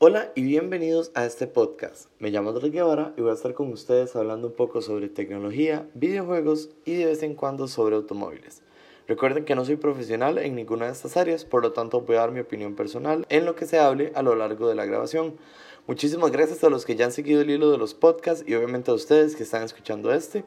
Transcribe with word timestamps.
Hola 0.00 0.30
y 0.36 0.42
bienvenidos 0.42 1.10
a 1.14 1.24
este 1.24 1.48
podcast. 1.48 2.08
Me 2.20 2.30
llamo 2.30 2.50
Andrés 2.50 2.70
Guevara 2.70 3.14
y 3.16 3.20
voy 3.20 3.32
a 3.32 3.34
estar 3.34 3.52
con 3.54 3.72
ustedes 3.72 4.14
hablando 4.14 4.46
un 4.46 4.52
poco 4.52 4.80
sobre 4.80 5.08
tecnología, 5.08 5.88
videojuegos 5.94 6.70
y 6.84 6.94
de 6.94 7.06
vez 7.06 7.24
en 7.24 7.34
cuando 7.34 7.66
sobre 7.66 7.96
automóviles. 7.96 8.62
Recuerden 9.08 9.44
que 9.44 9.56
no 9.56 9.64
soy 9.64 9.74
profesional 9.74 10.38
en 10.38 10.54
ninguna 10.54 10.86
de 10.86 10.92
estas 10.92 11.16
áreas, 11.16 11.44
por 11.44 11.62
lo 11.62 11.72
tanto 11.72 12.02
voy 12.02 12.14
a 12.14 12.20
dar 12.20 12.30
mi 12.30 12.38
opinión 12.38 12.76
personal 12.76 13.26
en 13.28 13.44
lo 13.44 13.56
que 13.56 13.66
se 13.66 13.80
hable 13.80 14.12
a 14.14 14.22
lo 14.22 14.36
largo 14.36 14.68
de 14.68 14.76
la 14.76 14.86
grabación. 14.86 15.36
Muchísimas 15.88 16.30
gracias 16.30 16.62
a 16.62 16.70
los 16.70 16.86
que 16.86 16.94
ya 16.94 17.06
han 17.06 17.12
seguido 17.12 17.40
el 17.40 17.50
hilo 17.50 17.72
de 17.72 17.78
los 17.78 17.94
podcasts 17.94 18.44
y 18.46 18.54
obviamente 18.54 18.92
a 18.92 18.94
ustedes 18.94 19.34
que 19.34 19.42
están 19.42 19.64
escuchando 19.64 20.14
este. 20.14 20.44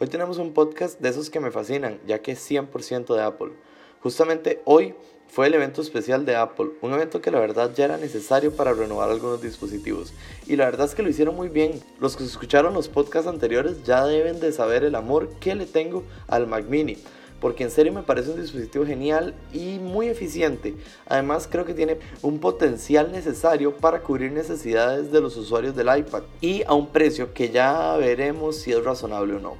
Hoy 0.00 0.08
tenemos 0.08 0.38
un 0.38 0.52
podcast 0.54 0.98
de 0.98 1.10
esos 1.10 1.30
que 1.30 1.38
me 1.38 1.52
fascinan, 1.52 2.00
ya 2.04 2.20
que 2.20 2.32
es 2.32 2.50
100% 2.50 3.14
de 3.14 3.22
Apple. 3.22 3.52
Justamente 4.00 4.60
hoy 4.64 4.96
fue 5.28 5.46
el 5.46 5.54
evento 5.54 5.82
especial 5.82 6.24
de 6.24 6.36
Apple, 6.36 6.70
un 6.80 6.92
evento 6.94 7.20
que 7.20 7.30
la 7.30 7.38
verdad 7.38 7.70
ya 7.74 7.84
era 7.84 7.96
necesario 7.98 8.50
para 8.56 8.72
renovar 8.72 9.10
algunos 9.10 9.42
dispositivos. 9.42 10.12
Y 10.46 10.56
la 10.56 10.64
verdad 10.64 10.86
es 10.86 10.94
que 10.94 11.02
lo 11.02 11.10
hicieron 11.10 11.36
muy 11.36 11.48
bien. 11.48 11.80
Los 12.00 12.16
que 12.16 12.24
escucharon 12.24 12.74
los 12.74 12.88
podcasts 12.88 13.28
anteriores 13.28 13.84
ya 13.84 14.04
deben 14.06 14.40
de 14.40 14.52
saber 14.52 14.84
el 14.84 14.94
amor 14.94 15.28
que 15.38 15.54
le 15.54 15.66
tengo 15.66 16.02
al 16.26 16.46
Mac 16.46 16.64
Mini. 16.68 16.96
Porque 17.40 17.62
en 17.62 17.70
serio 17.70 17.92
me 17.92 18.02
parece 18.02 18.30
un 18.30 18.40
dispositivo 18.40 18.84
genial 18.84 19.34
y 19.52 19.78
muy 19.78 20.08
eficiente. 20.08 20.74
Además 21.06 21.46
creo 21.48 21.64
que 21.64 21.74
tiene 21.74 21.98
un 22.22 22.40
potencial 22.40 23.12
necesario 23.12 23.76
para 23.76 24.00
cubrir 24.00 24.32
necesidades 24.32 25.12
de 25.12 25.20
los 25.20 25.36
usuarios 25.36 25.76
del 25.76 25.96
iPad. 25.96 26.22
Y 26.40 26.64
a 26.66 26.74
un 26.74 26.88
precio 26.88 27.32
que 27.34 27.50
ya 27.50 27.96
veremos 27.96 28.56
si 28.56 28.72
es 28.72 28.82
razonable 28.82 29.34
o 29.34 29.40
no. 29.40 29.56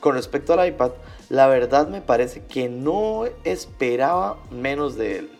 Con 0.00 0.14
respecto 0.14 0.52
al 0.54 0.66
iPad, 0.68 0.92
la 1.28 1.46
verdad 1.46 1.88
me 1.88 2.00
parece 2.00 2.42
que 2.44 2.68
no 2.68 3.24
esperaba 3.44 4.38
menos 4.50 4.96
de 4.96 5.18
él. 5.18 5.30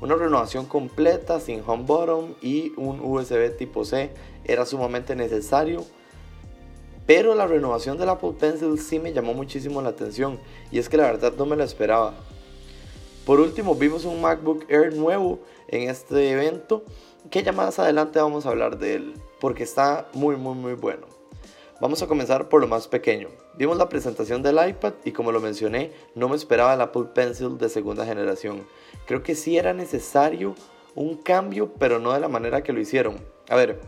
Una 0.00 0.16
renovación 0.16 0.66
completa 0.66 1.40
sin 1.40 1.62
home 1.66 1.84
bottom 1.84 2.34
y 2.40 2.72
un 2.76 3.00
USB 3.00 3.56
tipo 3.56 3.84
C 3.84 4.10
era 4.44 4.64
sumamente 4.66 5.14
necesario. 5.14 5.84
Pero 7.06 7.34
la 7.34 7.46
renovación 7.46 7.98
del 7.98 8.08
Apple 8.08 8.32
Pencil 8.38 8.78
sí 8.78 8.98
me 8.98 9.12
llamó 9.12 9.34
muchísimo 9.34 9.82
la 9.82 9.90
atención 9.90 10.38
y 10.70 10.78
es 10.78 10.88
que 10.88 10.96
la 10.96 11.04
verdad 11.04 11.34
no 11.36 11.44
me 11.44 11.56
la 11.56 11.64
esperaba. 11.64 12.14
Por 13.26 13.40
último 13.40 13.74
vimos 13.74 14.04
un 14.04 14.20
MacBook 14.20 14.64
Air 14.68 14.94
nuevo 14.94 15.40
en 15.68 15.88
este 15.90 16.30
evento 16.30 16.84
que 17.30 17.42
ya 17.42 17.52
más 17.52 17.78
adelante 17.78 18.18
vamos 18.18 18.46
a 18.46 18.50
hablar 18.50 18.78
de 18.78 18.94
él 18.94 19.14
porque 19.40 19.62
está 19.62 20.08
muy 20.14 20.36
muy 20.36 20.54
muy 20.54 20.74
bueno. 20.74 21.13
Vamos 21.84 22.00
a 22.00 22.06
comenzar 22.06 22.48
por 22.48 22.62
lo 22.62 22.66
más 22.66 22.88
pequeño. 22.88 23.28
Vimos 23.58 23.76
la 23.76 23.90
presentación 23.90 24.40
del 24.40 24.56
iPad 24.66 24.94
y 25.04 25.12
como 25.12 25.32
lo 25.32 25.40
mencioné, 25.42 25.92
no 26.14 26.30
me 26.30 26.36
esperaba 26.36 26.72
el 26.72 26.80
Apple 26.80 27.08
Pencil 27.14 27.58
de 27.58 27.68
segunda 27.68 28.06
generación. 28.06 28.66
Creo 29.04 29.22
que 29.22 29.34
sí 29.34 29.58
era 29.58 29.74
necesario 29.74 30.54
un 30.94 31.18
cambio, 31.18 31.74
pero 31.78 31.98
no 31.98 32.14
de 32.14 32.20
la 32.20 32.28
manera 32.28 32.62
que 32.62 32.72
lo 32.72 32.80
hicieron. 32.80 33.18
A 33.50 33.56
ver, 33.56 33.82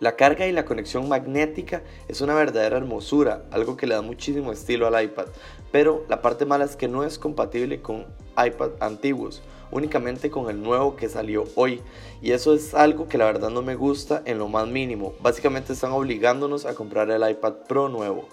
la 0.00 0.16
carga 0.16 0.46
y 0.46 0.52
la 0.52 0.66
conexión 0.66 1.08
magnética 1.08 1.82
es 2.08 2.20
una 2.20 2.34
verdadera 2.34 2.76
hermosura, 2.76 3.46
algo 3.52 3.78
que 3.78 3.86
le 3.86 3.94
da 3.94 4.02
muchísimo 4.02 4.52
estilo 4.52 4.86
al 4.86 5.02
iPad, 5.02 5.28
pero 5.72 6.04
la 6.10 6.20
parte 6.20 6.44
mala 6.44 6.66
es 6.66 6.76
que 6.76 6.88
no 6.88 7.04
es 7.04 7.18
compatible 7.18 7.80
con 7.80 8.04
iPad 8.36 8.72
antiguos 8.80 9.40
únicamente 9.70 10.30
con 10.30 10.50
el 10.50 10.62
nuevo 10.62 10.96
que 10.96 11.08
salió 11.08 11.44
hoy. 11.54 11.80
Y 12.22 12.32
eso 12.32 12.54
es 12.54 12.74
algo 12.74 13.08
que 13.08 13.18
la 13.18 13.26
verdad 13.26 13.50
no 13.50 13.62
me 13.62 13.74
gusta 13.74 14.22
en 14.24 14.38
lo 14.38 14.48
más 14.48 14.66
mínimo. 14.68 15.14
Básicamente 15.20 15.72
están 15.72 15.92
obligándonos 15.92 16.66
a 16.66 16.74
comprar 16.74 17.10
el 17.10 17.28
iPad 17.28 17.54
Pro 17.68 17.88
nuevo. 17.88 18.28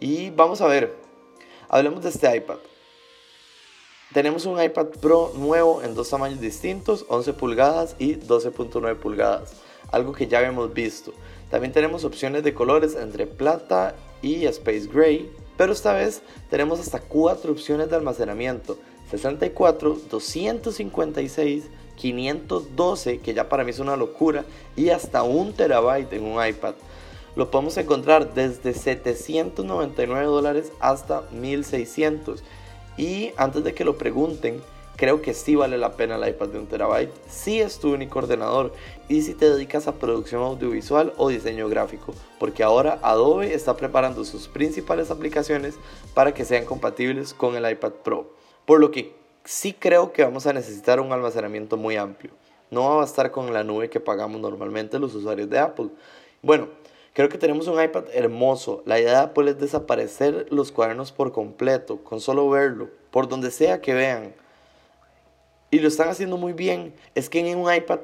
Y 0.00 0.30
vamos 0.30 0.60
a 0.60 0.66
ver, 0.66 0.94
hablemos 1.68 2.02
de 2.02 2.10
este 2.10 2.36
iPad. 2.36 2.58
Tenemos 4.12 4.46
un 4.46 4.62
iPad 4.62 4.86
Pro 5.02 5.32
nuevo 5.34 5.82
en 5.82 5.94
dos 5.94 6.08
tamaños 6.08 6.40
distintos, 6.40 7.04
11 7.08 7.34
pulgadas 7.34 7.94
y 7.98 8.14
12.9 8.14 8.96
pulgadas, 8.96 9.52
algo 9.92 10.12
que 10.12 10.26
ya 10.26 10.38
habíamos 10.38 10.72
visto. 10.72 11.12
También 11.50 11.72
tenemos 11.72 12.04
opciones 12.04 12.42
de 12.42 12.54
colores 12.54 12.94
entre 12.94 13.26
plata 13.26 13.96
y 14.22 14.46
space 14.46 14.88
gray, 14.90 15.30
pero 15.58 15.72
esta 15.72 15.92
vez 15.92 16.22
tenemos 16.48 16.80
hasta 16.80 17.00
cuatro 17.00 17.52
opciones 17.52 17.90
de 17.90 17.96
almacenamiento, 17.96 18.78
64, 19.10 19.98
256, 20.10 21.64
512, 21.96 23.18
que 23.20 23.34
ya 23.34 23.48
para 23.48 23.64
mí 23.64 23.70
es 23.70 23.78
una 23.78 23.96
locura, 23.96 24.44
y 24.76 24.90
hasta 24.90 25.22
un 25.22 25.52
terabyte 25.52 26.12
en 26.12 26.24
un 26.24 26.44
iPad. 26.44 26.74
Lo 27.36 27.50
podemos 27.50 27.76
encontrar 27.76 28.34
desde 28.34 28.74
799 28.74 30.26
dólares 30.26 30.72
hasta 30.80 31.22
1600. 31.32 32.42
Y 32.96 33.30
antes 33.36 33.62
de 33.62 33.74
que 33.74 33.84
lo 33.84 33.96
pregunten, 33.96 34.60
creo 34.96 35.22
que 35.22 35.32
sí 35.32 35.54
vale 35.54 35.78
la 35.78 35.92
pena 35.92 36.16
el 36.16 36.28
iPad 36.28 36.48
de 36.48 36.58
un 36.58 36.66
terabyte, 36.66 37.12
si 37.28 37.60
es 37.60 37.78
tu 37.78 37.94
único 37.94 38.18
ordenador 38.18 38.72
y 39.08 39.22
si 39.22 39.34
te 39.34 39.48
dedicas 39.48 39.86
a 39.86 39.94
producción 39.94 40.42
audiovisual 40.42 41.14
o 41.16 41.28
diseño 41.28 41.68
gráfico, 41.68 42.12
porque 42.40 42.64
ahora 42.64 42.98
Adobe 43.02 43.54
está 43.54 43.76
preparando 43.76 44.24
sus 44.24 44.48
principales 44.48 45.12
aplicaciones 45.12 45.76
para 46.14 46.34
que 46.34 46.44
sean 46.44 46.64
compatibles 46.64 47.32
con 47.32 47.54
el 47.54 47.70
iPad 47.70 47.92
Pro. 48.02 48.38
Por 48.68 48.80
lo 48.80 48.90
que 48.90 49.14
sí 49.44 49.72
creo 49.72 50.12
que 50.12 50.22
vamos 50.22 50.46
a 50.46 50.52
necesitar 50.52 51.00
un 51.00 51.10
almacenamiento 51.10 51.78
muy 51.78 51.96
amplio. 51.96 52.32
No 52.70 52.82
va 52.82 52.92
a 52.92 52.96
bastar 52.96 53.30
con 53.30 53.50
la 53.50 53.64
nube 53.64 53.88
que 53.88 53.98
pagamos 53.98 54.42
normalmente 54.42 54.98
los 54.98 55.14
usuarios 55.14 55.48
de 55.48 55.58
Apple. 55.58 55.88
Bueno, 56.42 56.68
creo 57.14 57.30
que 57.30 57.38
tenemos 57.38 57.66
un 57.66 57.82
iPad 57.82 58.04
hermoso. 58.12 58.82
La 58.84 59.00
idea 59.00 59.12
de 59.12 59.24
Apple 59.24 59.52
es 59.52 59.58
desaparecer 59.58 60.48
los 60.50 60.70
cuadernos 60.70 61.12
por 61.12 61.32
completo, 61.32 62.04
con 62.04 62.20
solo 62.20 62.50
verlo, 62.50 62.90
por 63.10 63.26
donde 63.26 63.50
sea 63.50 63.80
que 63.80 63.94
vean. 63.94 64.34
Y 65.70 65.78
lo 65.78 65.88
están 65.88 66.10
haciendo 66.10 66.36
muy 66.36 66.52
bien. 66.52 66.94
Es 67.14 67.30
que 67.30 67.40
en 67.40 67.56
un 67.56 67.72
iPad 67.72 68.00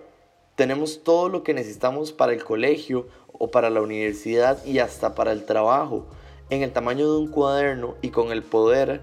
tenemos 0.55 1.05
todo 1.05 1.29
lo 1.29 1.43
que 1.43 1.53
necesitamos 1.53 2.11
para 2.11 2.33
el 2.33 2.43
colegio 2.43 3.07
o 3.39 3.51
para 3.51 3.69
la 3.69 3.83
universidad 3.83 4.65
y 4.65 4.79
hasta 4.79 5.15
para 5.15 5.33
el 5.33 5.45
trabajo. 5.45 6.07
En 6.49 6.63
el 6.63 6.73
tamaño 6.73 7.13
de 7.13 7.19
un 7.19 7.29
cuaderno 7.29 7.97
y 8.01 8.09
con 8.09 8.33
el 8.33 8.43
poder 8.43 9.03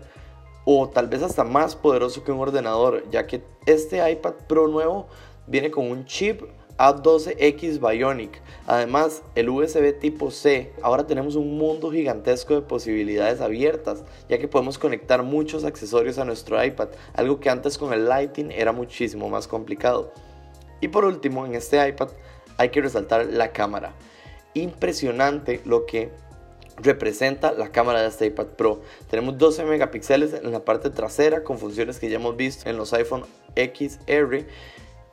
o 0.66 0.89
tal 0.89 1.07
vez 1.07 1.22
hasta 1.23 1.44
más 1.44 1.75
poderoso 1.75 2.23
que 2.23 2.31
un 2.31 2.39
ordenador, 2.39 3.03
ya 3.09 3.27
que 3.27 3.41
este 3.66 4.09
iPad 4.11 4.33
Pro 4.47 4.67
nuevo 4.67 5.07
viene 5.47 5.72
con 5.72 5.89
un 5.89 6.05
chip 6.05 6.44
A12X 6.77 7.79
Bionic. 7.79 8.41
Además, 8.66 9.22
el 9.35 9.49
USB 9.49 9.99
tipo 9.99 10.31
C. 10.31 10.73
Ahora 10.81 11.05
tenemos 11.05 11.35
un 11.35 11.57
mundo 11.57 11.91
gigantesco 11.91 12.55
de 12.55 12.61
posibilidades 12.61 13.41
abiertas, 13.41 14.03
ya 14.29 14.39
que 14.39 14.47
podemos 14.47 14.79
conectar 14.79 15.22
muchos 15.23 15.63
accesorios 15.63 16.17
a 16.17 16.25
nuestro 16.25 16.63
iPad, 16.63 16.89
algo 17.13 17.39
que 17.39 17.49
antes 17.49 17.78
con 17.78 17.93
el 17.93 18.07
Lighting 18.07 18.51
era 18.51 18.72
muchísimo 18.72 19.29
más 19.29 19.47
complicado. 19.47 20.11
Y 20.79 20.88
por 20.88 21.05
último, 21.05 21.45
en 21.45 21.53
este 21.53 21.88
iPad 21.88 22.09
hay 22.57 22.69
que 22.69 22.81
resaltar 22.81 23.28
la 23.28 23.51
cámara. 23.51 23.93
Impresionante 24.53 25.61
lo 25.66 25.85
que 25.85 26.11
representa 26.78 27.52
la 27.52 27.72
cámara 27.72 28.02
de 28.02 28.08
este 28.08 28.28
iPad 28.28 28.48
Pro. 28.48 28.82
Tenemos 29.09 29.38
12 29.38 29.66
megapíxeles 29.66 30.34
en 30.34 30.52
la 30.52 30.64
parte 30.66 30.90
trasera 30.90 31.44
con 31.44 31.58
funciones 31.58 32.00
que 32.00 32.09
ya 32.09 32.16
hemos 32.16 32.36
visto 32.36 32.70
en 32.70 32.78
los 32.78 32.94
iPhone 32.94 33.26
XR 33.56 34.46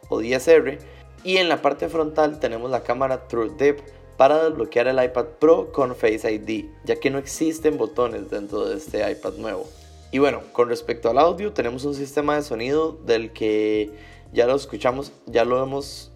o 0.09 0.21
10R 0.21 0.79
y 1.25 1.37
en 1.39 1.49
la 1.49 1.61
parte 1.63 1.89
frontal 1.89 2.41
tenemos 2.41 2.71
la 2.71 2.83
cámara 2.83 3.27
True 3.29 3.51
Depth 3.57 3.85
para 4.17 4.45
desbloquear 4.45 4.89
el 4.89 5.03
iPad 5.03 5.27
Pro 5.39 5.73
con 5.73 5.95
Face 5.95 6.31
ID, 6.33 6.67
ya 6.85 6.97
que 6.97 7.11
no 7.11 7.19
existen 7.19 7.79
botones 7.79 8.31
dentro 8.31 8.65
de 8.67 8.77
este 8.77 9.09
iPad 9.11 9.35
nuevo. 9.35 9.69
Y 10.11 10.19
bueno, 10.19 10.43
con 10.53 10.69
respecto 10.69 11.11
al 11.11 11.19
audio, 11.19 11.53
tenemos 11.53 11.85
un 11.85 11.95
sistema 11.95 12.35
de 12.35 12.43
sonido 12.43 12.93
del 13.05 13.33
que 13.33 13.91
ya 14.33 14.47
lo 14.47 14.57
escuchamos, 14.57 15.13
ya 15.27 15.45
lo 15.45 15.63
hemos 15.63 16.13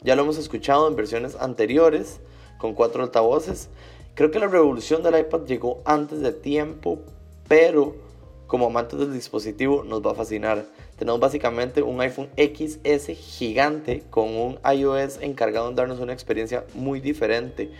ya 0.00 0.14
lo 0.14 0.22
hemos 0.22 0.38
escuchado 0.38 0.86
en 0.86 0.94
versiones 0.94 1.34
anteriores 1.36 2.20
con 2.58 2.74
cuatro 2.74 3.02
altavoces 3.02 3.68
Creo 4.18 4.32
que 4.32 4.40
la 4.40 4.48
revolución 4.48 5.04
del 5.04 5.16
iPad 5.16 5.44
llegó 5.44 5.80
antes 5.84 6.18
de 6.18 6.32
tiempo, 6.32 6.98
pero 7.46 7.94
como 8.48 8.66
amantes 8.66 8.98
del 8.98 9.12
dispositivo 9.12 9.84
nos 9.84 10.04
va 10.04 10.10
a 10.10 10.16
fascinar. 10.16 10.64
Tenemos 10.98 11.20
básicamente 11.20 11.82
un 11.82 12.00
iPhone 12.00 12.28
XS 12.36 13.16
gigante 13.16 14.02
con 14.10 14.34
un 14.34 14.58
iOS 14.74 15.20
encargado 15.20 15.68
de 15.68 15.76
darnos 15.76 16.00
una 16.00 16.14
experiencia 16.14 16.64
muy 16.74 16.98
diferente 16.98 17.70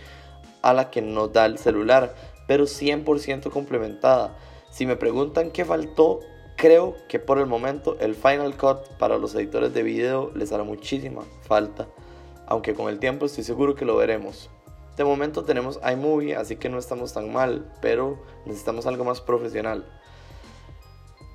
a 0.61 0.73
la 0.73 0.89
que 0.89 1.01
nos 1.01 1.33
da 1.33 1.45
el 1.45 1.57
celular, 1.57 2.15
pero 2.47 2.63
100% 2.63 3.49
complementada. 3.49 4.37
Si 4.71 4.85
me 4.85 4.95
preguntan 4.95 5.51
qué 5.51 5.65
faltó, 5.65 6.21
creo 6.55 6.95
que 7.09 7.19
por 7.19 7.39
el 7.39 7.47
momento 7.47 7.97
el 7.99 8.15
Final 8.15 8.55
Cut 8.55 8.77
para 8.97 9.17
los 9.17 9.35
editores 9.35 9.73
de 9.73 9.83
video 9.83 10.31
les 10.33 10.53
hará 10.53 10.63
muchísima 10.63 11.23
falta, 11.41 11.89
aunque 12.47 12.73
con 12.73 12.87
el 12.87 12.99
tiempo 12.99 13.25
estoy 13.25 13.43
seguro 13.43 13.75
que 13.75 13.83
lo 13.83 13.97
veremos. 13.97 14.49
De 14.99 15.05
momento 15.05 15.45
tenemos 15.45 15.79
iMovie, 15.89 16.35
así 16.35 16.57
que 16.57 16.67
no 16.67 16.77
estamos 16.77 17.13
tan 17.13 17.31
mal, 17.31 17.71
pero 17.81 18.21
necesitamos 18.45 18.85
algo 18.85 19.05
más 19.05 19.21
profesional. 19.21 19.85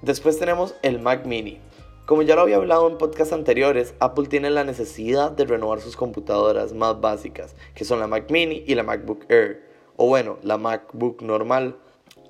Después 0.03 0.39
tenemos 0.39 0.75
el 0.83 0.99
Mac 0.99 1.25
Mini. 1.25 1.63
Como 2.05 2.21
ya 2.21 2.35
lo 2.35 2.43
había 2.43 2.57
hablado 2.57 2.87
en 2.91 2.99
podcasts 2.99 3.33
anteriores, 3.33 3.95
Apple 4.01 4.27
tiene 4.29 4.51
la 4.51 4.65
necesidad 4.65 5.31
de 5.31 5.47
renovar 5.47 5.81
sus 5.81 5.97
computadoras 5.97 6.75
más 6.75 7.01
básicas, 7.01 7.57
que 7.75 7.87
son 7.87 8.01
la 8.01 8.07
Mac 8.07 8.31
Mini 8.31 8.65
y 8.67 8.75
la 8.75 8.83
MacBook 8.83 9.25
Air, 9.31 9.65
o 9.97 10.09
bueno, 10.09 10.37
la 10.43 10.59
MacBook 10.59 11.23
normal, 11.23 11.79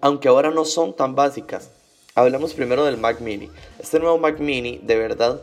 aunque 0.01 0.29
ahora 0.29 0.53
no 0.53 0.65
son 0.65 0.95
tan 0.95 1.17
básicas. 1.17 1.73
Hablemos 2.15 2.55
primero 2.55 2.85
del 2.85 2.97
Mac 2.97 3.21
Mini. 3.21 3.51
Este 3.81 3.99
nuevo 3.99 4.19
Mac 4.19 4.39
Mini 4.39 4.79
de 4.85 4.97
verdad 4.97 5.43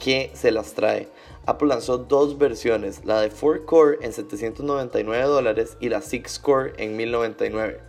que 0.00 0.32
se 0.34 0.50
las 0.50 0.72
trae. 0.72 1.08
Apple 1.46 1.68
lanzó 1.68 1.98
dos 1.98 2.38
versiones, 2.38 3.04
la 3.04 3.20
de 3.20 3.30
4 3.30 3.66
core 3.66 3.98
en 4.02 4.12
799 4.12 5.24
dólares 5.24 5.76
y 5.80 5.88
la 5.88 6.00
6 6.00 6.38
core 6.38 6.72
en 6.76 6.96
1099. 6.96 7.80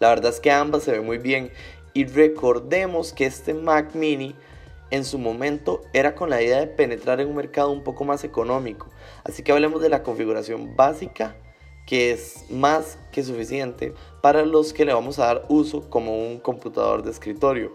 La 0.00 0.08
verdad 0.08 0.32
es 0.32 0.40
que 0.40 0.50
ambas 0.50 0.82
se 0.82 0.92
ven 0.92 1.04
muy 1.04 1.18
bien 1.18 1.52
y 1.92 2.06
recordemos 2.06 3.12
que 3.12 3.26
este 3.26 3.54
Mac 3.54 3.94
mini 3.94 4.34
en 4.90 5.04
su 5.04 5.18
momento 5.18 5.82
era 5.92 6.14
con 6.14 6.28
la 6.30 6.42
idea 6.42 6.60
de 6.60 6.66
penetrar 6.66 7.20
en 7.20 7.28
un 7.28 7.36
mercado 7.36 7.70
un 7.70 7.82
poco 7.84 8.04
más 8.04 8.24
económico. 8.24 8.88
Así 9.24 9.42
que 9.42 9.52
hablemos 9.52 9.80
de 9.80 9.88
la 9.88 10.02
configuración 10.02 10.76
básica 10.76 11.36
que 11.86 12.12
es 12.12 12.50
más 12.50 12.98
que 13.12 13.22
suficiente 13.22 13.94
para 14.22 14.44
los 14.44 14.72
que 14.72 14.84
le 14.84 14.94
vamos 14.94 15.18
a 15.18 15.26
dar 15.26 15.44
uso 15.48 15.88
como 15.90 16.16
un 16.16 16.38
computador 16.38 17.02
de 17.02 17.10
escritorio. 17.10 17.72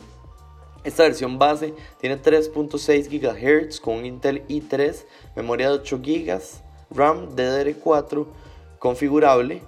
Esta 0.83 1.03
versión 1.03 1.37
base 1.37 1.73
tiene 1.99 2.21
3.6 2.21 3.09
GHz 3.09 3.79
con 3.79 3.95
un 3.95 4.05
Intel 4.05 4.47
i3, 4.47 5.03
memoria 5.35 5.69
de 5.69 5.75
8 5.75 5.99
GB, 5.99 6.41
RAM 6.91 7.35
DDR4 7.35 8.25
configurable. 8.79 9.61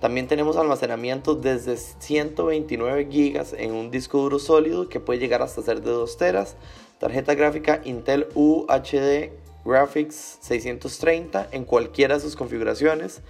También 0.00 0.26
tenemos 0.26 0.56
almacenamiento 0.56 1.34
desde 1.34 1.76
129 1.76 3.04
GB 3.04 3.58
en 3.58 3.72
un 3.72 3.90
disco 3.90 4.18
duro 4.18 4.38
sólido 4.38 4.88
que 4.88 5.00
puede 5.00 5.18
llegar 5.18 5.42
hasta 5.42 5.62
ser 5.62 5.82
de 5.82 5.90
2 5.90 6.16
teras. 6.16 6.56
Tarjeta 6.98 7.34
gráfica 7.34 7.80
Intel 7.84 8.26
UHD 8.34 9.30
Graphics 9.64 10.38
630 10.40 11.48
en 11.52 11.64
cualquiera 11.64 12.14
de 12.14 12.20
sus 12.20 12.36
configuraciones. 12.36 13.22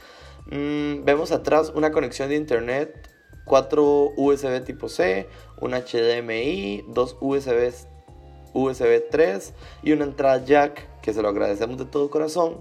Mm, 0.47 1.05
vemos 1.05 1.33
atrás 1.33 1.73
una 1.75 1.93
conexión 1.93 2.29
de 2.29 2.37
internet 2.37 3.09
4 3.45 4.13
USB 4.17 4.65
tipo 4.65 4.89
C, 4.89 5.29
un 5.61 5.73
HDMI, 5.73 6.85
dos 6.89 7.17
USB, 7.21 7.73
USB 8.53 9.03
3 9.11 9.55
y 9.83 9.93
una 9.93 10.05
entrada 10.05 10.45
jack 10.45 11.01
que 11.01 11.13
se 11.13 11.23
lo 11.23 11.29
agradecemos 11.29 11.79
de 11.79 11.85
todo 11.85 12.11
corazón. 12.11 12.57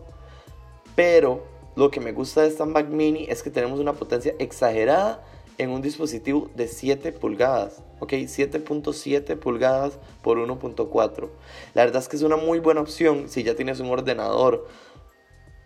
Pero 0.95 1.43
lo 1.75 1.89
que 1.89 1.99
me 1.99 2.11
gusta 2.11 2.41
de 2.41 2.47
esta 2.47 2.65
Mac 2.65 2.87
Mini 2.87 3.25
es 3.29 3.41
que 3.43 3.49
tenemos 3.49 3.79
una 3.79 3.93
potencia 3.93 4.35
exagerada 4.39 5.23
en 5.57 5.69
un 5.69 5.81
dispositivo 5.81 6.49
de 6.55 6.67
7 6.67 7.11
pulgadas, 7.11 7.83
ok, 7.99 8.11
7.7 8.13 9.37
pulgadas 9.37 9.99
por 10.21 10.37
1.4. 10.37 11.29
La 11.73 11.85
verdad 11.85 12.01
es 12.01 12.09
que 12.09 12.15
es 12.15 12.23
una 12.23 12.37
muy 12.37 12.59
buena 12.59 12.81
opción 12.81 13.29
si 13.29 13.43
ya 13.43 13.55
tienes 13.55 13.79
un 13.79 13.89
ordenador 13.89 14.67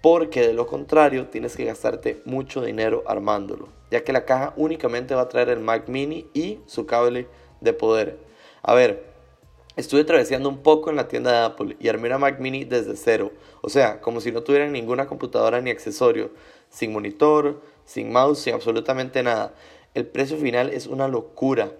porque 0.10 0.40
de 0.40 0.54
lo 0.54 0.68
contrario 0.68 1.28
tienes 1.28 1.58
que 1.58 1.66
gastarte 1.66 2.22
mucho 2.24 2.62
dinero 2.62 3.04
armándolo, 3.08 3.68
ya 3.92 4.06
que 4.06 4.14
la 4.14 4.24
caja 4.24 4.54
únicamente 4.56 5.14
va 5.14 5.24
a 5.24 5.28
traer 5.28 5.50
el 5.50 5.60
Mac 5.60 5.90
mini 5.90 6.28
y 6.34 6.60
su 6.66 6.86
cable 6.86 7.28
de 7.60 7.74
poder. 7.74 8.18
A 8.62 8.74
ver, 8.74 9.04
estuve 9.76 10.06
traveseando 10.06 10.48
un 10.48 10.64
poco 10.64 10.90
en 10.90 10.96
la 10.96 11.10
tienda 11.10 11.34
de 11.34 11.46
Apple 11.46 11.76
y 11.82 11.90
armé 11.90 12.08
una 12.08 12.20
Mac 12.20 12.40
mini 12.40 12.64
desde 12.64 12.96
cero, 12.96 13.34
o 13.60 13.68
sea, 13.68 14.00
como 14.00 14.22
si 14.22 14.32
no 14.32 14.44
tuvieran 14.44 14.72
ninguna 14.72 15.08
computadora 15.08 15.60
ni 15.60 15.72
accesorio, 15.72 16.32
sin 16.70 16.94
monitor, 16.94 17.62
sin 17.84 18.10
mouse, 18.10 18.40
sin 18.40 18.54
absolutamente 18.54 19.22
nada. 19.24 19.56
El 19.94 20.06
precio 20.06 20.38
final 20.38 20.70
es 20.70 20.88
una 20.88 21.10
locura. 21.10 21.74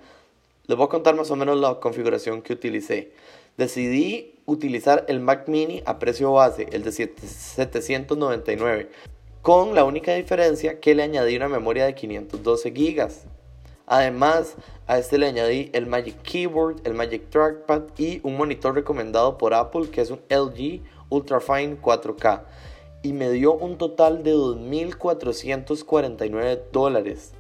Les 0.66 0.78
voy 0.78 0.88
a 0.88 0.90
contar 0.90 1.16
más 1.16 1.32
o 1.32 1.38
menos 1.38 1.58
la 1.58 1.80
configuración 1.80 2.42
que 2.42 2.52
utilicé. 2.52 3.14
Decidí 3.56 4.37
utilizar 4.48 5.06
el 5.10 5.20
Mac 5.20 5.48
mini 5.48 5.84
a 5.86 6.00
precio 6.00 6.32
base, 6.32 6.68
el 6.72 6.82
de 6.82 6.92
799, 6.94 8.90
con 9.42 9.76
la 9.76 9.84
única 9.84 10.16
diferencia 10.16 10.80
que 10.80 10.96
le 10.96 11.04
añadí 11.04 11.36
una 11.36 11.50
memoria 11.50 11.86
de 11.86 11.94
512 11.94 12.72
GB. 12.72 13.10
Además, 13.86 14.56
a 14.88 14.98
este 15.00 15.18
le 15.18 15.28
añadí 15.28 15.70
el 15.74 15.86
Magic 15.86 16.22
Keyboard, 16.22 16.78
el 16.86 16.94
Magic 16.94 17.30
Trackpad 17.30 17.82
y 17.98 18.22
un 18.24 18.38
monitor 18.38 18.74
recomendado 18.74 19.38
por 19.38 19.54
Apple 19.54 19.90
que 19.90 20.00
es 20.02 20.12
un 20.12 20.22
LG 20.30 20.80
Ultrafine 21.10 21.82
4K. 21.82 22.44
Y 23.04 23.12
me 23.12 23.30
dio 23.30 23.52
un 23.54 23.78
total 23.78 24.24
de 24.24 24.34
2.449 24.34 26.62
dólares. 26.72 27.34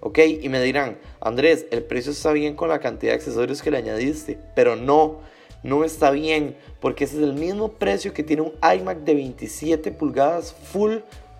Ok, 0.00 0.20
y 0.40 0.48
me 0.48 0.62
dirán, 0.62 0.98
Andrés, 1.20 1.66
el 1.70 1.82
precio 1.82 2.12
está 2.12 2.30
bien 2.32 2.54
con 2.54 2.68
la 2.68 2.78
cantidad 2.78 3.10
de 3.12 3.16
accesorios 3.16 3.60
que 3.60 3.72
le 3.72 3.78
añadiste, 3.78 4.38
pero 4.54 4.76
no 4.76 5.18
no 5.64 5.82
está 5.82 6.10
bien, 6.10 6.56
porque 6.78 7.04
ese 7.04 7.16
es 7.16 7.22
el 7.22 7.32
mismo 7.32 7.72
precio 7.72 8.12
que 8.12 8.22
tiene 8.22 8.42
un 8.42 8.52
iMac 8.62 8.98
de 8.98 9.14
27 9.14 9.90
pulgadas 9.92 10.52
full 10.52 10.98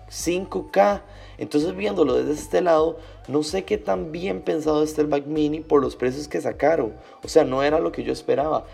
5K. 0.09 1.01
Entonces 1.37 1.75
viéndolo 1.75 2.15
desde 2.15 2.33
este 2.33 2.61
lado, 2.61 2.97
no 3.27 3.43
sé 3.43 3.65
qué 3.65 3.77
tan 3.77 4.11
bien 4.11 4.41
pensado 4.41 4.83
está 4.83 5.01
el 5.01 5.07
Mac 5.07 5.25
Mini 5.27 5.59
por 5.59 5.81
los 5.81 5.95
precios 5.95 6.27
que 6.27 6.41
sacaron. 6.41 6.93
O 7.23 7.27
sea, 7.27 7.43
no 7.43 7.61
era 7.61 7.79
lo 7.79 7.91
que 7.91 8.03
yo 8.03 8.11
esperaba. 8.11 8.65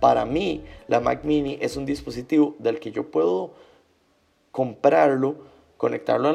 Para 0.00 0.24
mí, 0.24 0.64
la 0.88 1.00
Mac 1.00 1.24
Mini 1.24 1.58
es 1.60 1.76
un 1.76 1.86
dispositivo 1.86 2.56
del 2.58 2.80
que 2.80 2.90
yo 2.90 3.10
puedo 3.10 3.52
comprarlo 4.50 5.36
conectarlo 5.78 6.28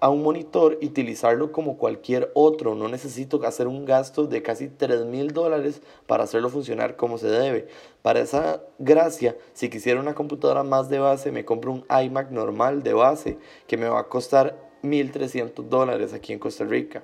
a, 0.00 0.08
un 0.08 0.22
monitor 0.22 0.78
y 0.80 0.86
utilizarlo 0.86 1.50
como 1.50 1.76
cualquier 1.76 2.30
otro. 2.32 2.76
No 2.76 2.88
necesito 2.88 3.44
hacer 3.44 3.66
un 3.66 3.84
gasto 3.84 4.26
de 4.26 4.40
casi 4.40 4.68
3 4.68 5.04
mil 5.04 5.32
dólares 5.32 5.82
para 6.06 6.24
hacerlo 6.24 6.48
funcionar 6.48 6.94
como 6.94 7.18
se 7.18 7.26
debe. 7.26 7.66
Para 8.02 8.20
esa 8.20 8.62
gracia, 8.78 9.36
si 9.52 9.68
quisiera 9.68 10.00
una 10.00 10.14
computadora 10.14 10.62
más 10.62 10.88
de 10.88 11.00
base, 11.00 11.32
me 11.32 11.44
compro 11.44 11.72
un 11.72 11.84
iMac 11.90 12.30
normal 12.30 12.84
de 12.84 12.94
base 12.94 13.36
que 13.66 13.76
me 13.76 13.88
va 13.88 13.98
a 13.98 14.08
costar 14.08 14.56
1.300 14.84 15.64
dólares 15.64 16.14
aquí 16.14 16.32
en 16.32 16.38
Costa 16.38 16.64
Rica. 16.64 17.02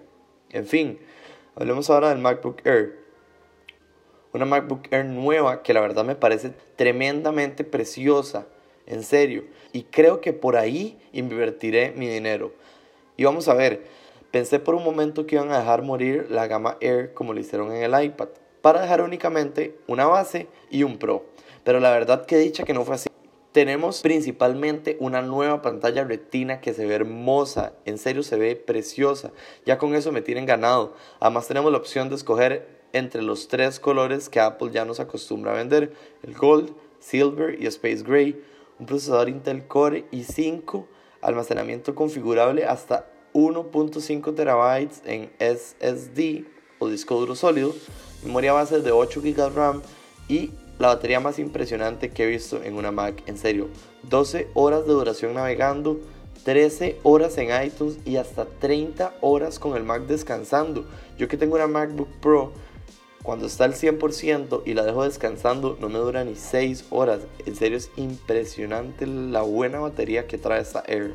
En 0.51 0.67
fin, 0.67 1.01
hablemos 1.57 1.91
ahora 1.91 2.11
del 2.11 2.19
MacBook 2.19 2.65
Air. 2.65 3.01
Una 4.33 4.45
MacBook 4.45 4.83
Air 4.93 5.07
nueva 5.07 5.65
que 5.65 5.75
la 5.75 5.81
verdad 5.81 6.05
me 6.05 6.15
parece 6.15 6.53
tremendamente 6.77 7.65
preciosa 7.65 8.47
en 8.91 9.05
serio. 9.05 9.45
Y 9.73 9.85
creo 9.85 10.21
que 10.21 10.33
por 10.33 10.57
ahí 10.57 10.99
invertiré 11.13 11.93
mi 11.97 12.09
dinero. 12.09 12.53
Y 13.17 13.25
vamos 13.25 13.49
a 13.49 13.55
ver, 13.55 13.85
pensé 14.31 14.59
por 14.59 14.75
un 14.75 14.85
momento 14.85 15.27
que 15.27 15.37
iban 15.37 15.53
a 15.53 15.59
dejar 15.59 15.83
morir 15.83 16.27
la 16.29 16.47
gama 16.47 16.77
Air 16.81 17.15
como 17.15 17.33
lo 17.33 17.41
hicieron 17.41 17.73
en 17.73 17.83
el 17.83 18.05
iPad, 18.05 18.29
para 18.61 18.83
dejar 18.83 19.01
únicamente 19.01 19.77
una 19.87 20.07
base 20.07 20.49
y 20.71 20.83
un 20.83 20.99
Pro. 20.99 21.25
Pero 21.65 21.81
la 21.81 21.91
verdad 21.91 22.27
que 22.27 22.37
dicha 22.37 22.65
que 22.65 22.75
no 22.75 22.85
fue 22.85 22.97
así. 22.97 23.09
Tenemos 23.53 24.03
principalmente 24.03 24.97
una 25.01 25.23
nueva 25.23 25.61
pantalla 25.61 26.05
retina 26.05 26.61
que 26.61 26.73
se 26.73 26.87
ve 26.87 26.95
hermosa, 26.95 27.73
en 27.85 27.99
serio 27.99 28.23
se 28.23 28.37
ve 28.37 28.55
preciosa. 28.55 29.33
Ya 29.67 29.77
con 29.77 29.95
eso 29.95 30.13
me 30.13 30.23
tienen 30.23 30.47
ganado. 30.47 30.95
Además 31.19 31.49
tenemos 31.49 31.73
la 31.73 31.79
opción 31.79 32.09
de 32.09 32.15
escoger 32.15 32.69
entre 32.93 33.23
los 33.23 33.49
tres 33.49 33.81
colores 33.81 34.29
que 34.29 34.41
Apple 34.41 34.71
ya 34.73 34.85
nos 34.85 35.01
acostumbra 35.01 35.53
a 35.53 35.57
vender, 35.57 35.93
el 36.23 36.35
Gold, 36.35 36.73
Silver 37.01 37.61
y 37.61 37.67
Space 37.67 38.03
Gray 38.05 38.41
un 38.81 38.87
procesador 38.87 39.29
Intel 39.29 39.67
Core 39.67 40.07
i5, 40.11 40.87
almacenamiento 41.21 41.95
configurable 41.95 42.65
hasta 42.65 43.07
1.5 43.35 44.35
terabytes 44.35 45.03
en 45.05 45.31
SSD 45.39 46.47
o 46.79 46.89
disco 46.89 47.21
duro 47.21 47.37
sólido, 47.37 47.75
memoria 48.25 48.55
base 48.55 48.81
de 48.81 48.91
8 48.91 49.21
GB 49.21 49.55
RAM 49.55 49.83
y 50.29 50.51
la 50.79 50.89
batería 50.89 51.21
más 51.21 51.39
impresionante 51.39 52.11
que 52.11 52.25
he 52.25 52.27
visto 52.27 52.63
en 52.63 52.75
una 52.75 52.91
Mac, 52.91 53.23
en 53.27 53.37
serio, 53.37 53.69
12 54.05 54.49
horas 54.55 54.87
de 54.87 54.93
duración 54.95 55.35
navegando, 55.35 56.01
13 56.45 57.01
horas 57.03 57.37
en 57.37 57.51
iTunes 57.63 57.99
y 58.07 58.17
hasta 58.17 58.47
30 58.47 59.15
horas 59.21 59.59
con 59.59 59.77
el 59.77 59.85
Mac 59.85 60.05
descansando. 60.07 60.87
Yo 61.19 61.29
que 61.29 61.37
tengo 61.37 61.57
una 61.57 61.67
MacBook 61.67 62.09
Pro 62.23 62.53
cuando 63.23 63.47
está 63.47 63.65
al 63.65 63.75
100% 63.75 64.63
y 64.65 64.75
la 64.75 64.85
dejo 64.85 65.05
descansando, 65.05 65.77
no 65.81 65.89
me 65.89 65.99
dura 65.99 66.25
ni 66.25 66.37
6 66.37 66.87
horas. 66.91 67.21
En 67.45 67.55
serio 67.55 67.77
es 67.77 67.91
impresionante 67.97 69.07
la 69.07 69.43
buena 69.43 69.79
batería 69.79 70.27
que 70.27 70.39
trae 70.39 70.61
esta 70.61 70.83
Air. 70.87 71.15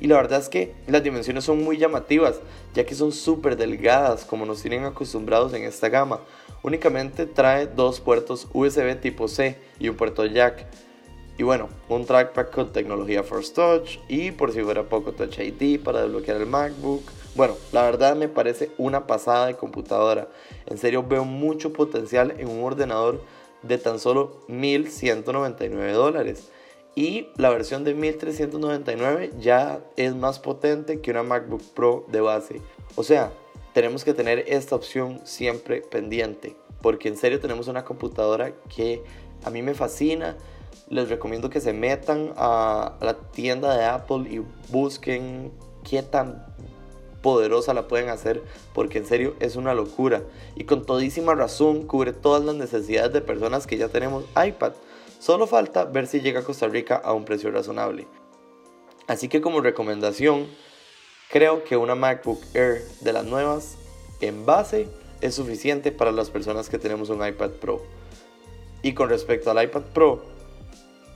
Y 0.00 0.06
la 0.06 0.16
verdad 0.16 0.40
es 0.40 0.48
que 0.48 0.74
las 0.86 1.02
dimensiones 1.02 1.44
son 1.44 1.64
muy 1.64 1.78
llamativas, 1.78 2.40
ya 2.74 2.84
que 2.84 2.94
son 2.94 3.12
súper 3.12 3.56
delgadas 3.56 4.24
como 4.24 4.46
nos 4.46 4.62
tienen 4.62 4.84
acostumbrados 4.84 5.54
en 5.54 5.64
esta 5.64 5.88
gama. 5.88 6.20
Únicamente 6.62 7.26
trae 7.26 7.66
dos 7.66 8.00
puertos 8.00 8.46
USB 8.52 9.00
tipo 9.00 9.26
C 9.26 9.56
y 9.80 9.88
un 9.88 9.96
puerto 9.96 10.26
jack. 10.26 10.66
Y 11.38 11.44
bueno, 11.44 11.68
un 11.88 12.04
trackpad 12.04 12.48
con 12.48 12.72
tecnología 12.72 13.22
Force 13.22 13.54
Touch 13.54 13.98
y 14.08 14.32
por 14.32 14.52
si 14.52 14.60
fuera 14.60 14.82
poco 14.82 15.12
Touch 15.12 15.38
ID 15.38 15.80
para 15.80 16.02
desbloquear 16.02 16.36
el 16.36 16.46
MacBook 16.46 17.10
bueno, 17.38 17.56
la 17.70 17.82
verdad 17.84 18.16
me 18.16 18.26
parece 18.26 18.72
una 18.78 19.06
pasada 19.06 19.46
de 19.46 19.54
computadora. 19.54 20.26
En 20.66 20.76
serio 20.76 21.04
veo 21.04 21.24
mucho 21.24 21.72
potencial 21.72 22.34
en 22.36 22.48
un 22.48 22.64
ordenador 22.64 23.22
de 23.62 23.78
tan 23.78 24.00
solo 24.00 24.40
1.199 24.48 25.92
dólares. 25.92 26.48
Y 26.96 27.28
la 27.36 27.50
versión 27.50 27.84
de 27.84 27.94
1399 27.94 29.34
ya 29.38 29.78
es 29.96 30.16
más 30.16 30.40
potente 30.40 31.00
que 31.00 31.12
una 31.12 31.22
MacBook 31.22 31.62
Pro 31.74 32.06
de 32.08 32.20
base. 32.20 32.60
O 32.96 33.04
sea, 33.04 33.32
tenemos 33.72 34.02
que 34.02 34.14
tener 34.14 34.40
esta 34.48 34.74
opción 34.74 35.20
siempre 35.22 35.82
pendiente. 35.82 36.56
Porque 36.82 37.06
en 37.06 37.16
serio 37.16 37.38
tenemos 37.38 37.68
una 37.68 37.84
computadora 37.84 38.52
que 38.74 39.04
a 39.44 39.50
mí 39.50 39.62
me 39.62 39.74
fascina. 39.74 40.36
Les 40.88 41.08
recomiendo 41.08 41.50
que 41.50 41.60
se 41.60 41.72
metan 41.72 42.32
a 42.36 42.96
la 43.00 43.14
tienda 43.14 43.76
de 43.76 43.84
Apple 43.84 44.26
y 44.30 44.42
busquen 44.70 45.52
qué 45.88 46.02
tan 46.02 46.46
poderosa 47.22 47.74
la 47.74 47.88
pueden 47.88 48.08
hacer 48.08 48.42
porque 48.72 48.98
en 48.98 49.06
serio 49.06 49.34
es 49.40 49.56
una 49.56 49.74
locura 49.74 50.22
y 50.54 50.64
con 50.64 50.86
todísima 50.86 51.34
razón 51.34 51.86
cubre 51.86 52.12
todas 52.12 52.44
las 52.44 52.54
necesidades 52.54 53.12
de 53.12 53.20
personas 53.20 53.66
que 53.66 53.76
ya 53.76 53.88
tenemos 53.88 54.24
iPad. 54.42 54.72
Solo 55.18 55.46
falta 55.46 55.84
ver 55.84 56.06
si 56.06 56.20
llega 56.20 56.40
a 56.40 56.44
Costa 56.44 56.68
Rica 56.68 56.96
a 56.96 57.12
un 57.12 57.24
precio 57.24 57.50
razonable. 57.50 58.06
Así 59.08 59.28
que 59.28 59.40
como 59.40 59.60
recomendación, 59.60 60.46
creo 61.30 61.64
que 61.64 61.76
una 61.76 61.94
MacBook 61.94 62.40
Air 62.54 62.82
de 63.00 63.12
las 63.12 63.24
nuevas 63.24 63.76
en 64.20 64.46
base 64.46 64.88
es 65.20 65.34
suficiente 65.34 65.92
para 65.92 66.12
las 66.12 66.30
personas 66.30 66.68
que 66.68 66.78
tenemos 66.78 67.10
un 67.10 67.26
iPad 67.26 67.50
Pro. 67.52 67.82
Y 68.82 68.94
con 68.94 69.08
respecto 69.08 69.50
al 69.50 69.62
iPad 69.62 69.82
Pro, 69.92 70.22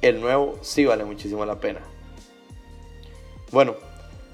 el 0.03 0.21
nuevo 0.21 0.59
sí 0.61 0.85
vale 0.85 1.05
muchísimo 1.05 1.47
la 1.47 1.61
pena. 1.61 1.81
Bueno, 3.53 3.75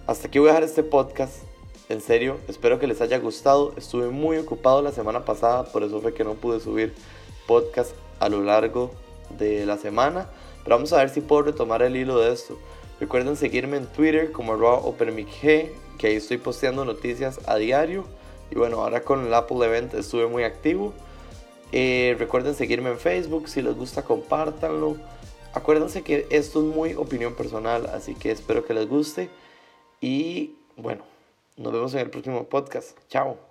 hasta 0.06 0.28
aquí 0.28 0.38
voy 0.38 0.48
a 0.48 0.52
dejar 0.52 0.64
este 0.64 0.82
podcast. 0.82 1.42
En 1.90 2.00
serio, 2.00 2.38
espero 2.48 2.78
que 2.78 2.86
les 2.86 3.00
haya 3.00 3.18
gustado. 3.18 3.74
Estuve 3.76 4.08
muy 4.08 4.38
ocupado 4.38 4.82
la 4.82 4.92
semana 4.92 5.24
pasada, 5.24 5.64
por 5.64 5.82
eso 5.82 6.00
fue 6.00 6.14
que 6.14 6.24
no 6.24 6.34
pude 6.34 6.60
subir 6.60 6.94
podcast 7.46 7.92
a 8.20 8.28
lo 8.28 8.42
largo 8.42 8.90
de 9.38 9.66
la 9.66 9.76
semana. 9.76 10.28
Pero 10.64 10.76
vamos 10.76 10.92
a 10.92 10.98
ver 10.98 11.10
si 11.10 11.20
puedo 11.20 11.42
retomar 11.42 11.82
el 11.82 11.96
hilo 11.96 12.18
de 12.18 12.32
esto. 12.32 12.58
Recuerden 13.00 13.36
seguirme 13.36 13.76
en 13.76 13.86
Twitter 13.86 14.32
como 14.32 14.52
OpermicG, 14.54 15.70
que 15.98 16.06
ahí 16.06 16.16
estoy 16.16 16.38
posteando 16.38 16.84
noticias 16.84 17.40
a 17.46 17.56
diario. 17.56 18.04
Y 18.50 18.54
bueno, 18.54 18.82
ahora 18.82 19.02
con 19.02 19.26
el 19.26 19.34
Apple 19.34 19.64
Event 19.64 19.94
estuve 19.94 20.26
muy 20.26 20.44
activo. 20.44 20.94
Eh, 21.72 22.16
recuerden 22.18 22.54
seguirme 22.54 22.90
en 22.90 22.98
Facebook, 22.98 23.48
si 23.48 23.62
les 23.62 23.76
gusta 23.76 24.02
compártanlo. 24.02 24.96
Acuérdense 25.54 26.02
que 26.02 26.26
esto 26.30 26.60
es 26.60 26.74
muy 26.74 26.94
opinión 26.94 27.34
personal, 27.34 27.86
así 27.86 28.14
que 28.14 28.30
espero 28.30 28.64
que 28.64 28.74
les 28.74 28.88
guste. 28.88 29.30
Y 30.00 30.54
bueno, 30.76 31.04
nos 31.56 31.72
vemos 31.72 31.94
en 31.94 32.00
el 32.00 32.10
próximo 32.10 32.44
podcast. 32.44 32.96
Chao. 33.08 33.47